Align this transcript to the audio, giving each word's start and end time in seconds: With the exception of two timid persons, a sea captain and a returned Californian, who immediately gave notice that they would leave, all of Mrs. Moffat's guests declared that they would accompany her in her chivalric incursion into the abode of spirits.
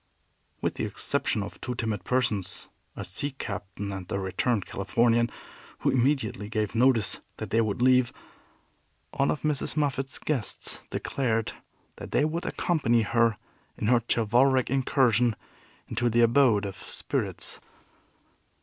With 0.61 0.73
the 0.77 0.83
exception 0.85 1.43
of 1.43 1.61
two 1.61 1.75
timid 1.75 2.03
persons, 2.03 2.67
a 2.95 3.05
sea 3.05 3.29
captain 3.37 3.91
and 3.91 4.11
a 4.11 4.17
returned 4.19 4.65
Californian, 4.65 5.29
who 5.81 5.91
immediately 5.91 6.49
gave 6.49 6.73
notice 6.73 7.19
that 7.37 7.51
they 7.51 7.61
would 7.61 7.83
leave, 7.83 8.11
all 9.13 9.29
of 9.29 9.41
Mrs. 9.41 9.77
Moffat's 9.77 10.17
guests 10.17 10.79
declared 10.89 11.53
that 11.97 12.13
they 12.13 12.25
would 12.25 12.47
accompany 12.47 13.03
her 13.03 13.37
in 13.77 13.89
her 13.89 13.99
chivalric 14.09 14.71
incursion 14.71 15.35
into 15.87 16.09
the 16.09 16.21
abode 16.21 16.65
of 16.65 16.77
spirits. 16.77 17.59